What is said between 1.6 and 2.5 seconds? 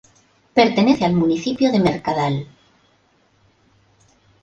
de es Mercadal.